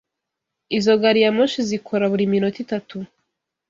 [0.77, 2.97] Izo gari ya moshi zikora buri minota itatu.